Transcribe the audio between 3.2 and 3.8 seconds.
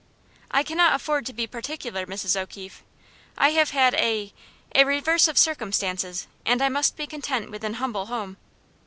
I have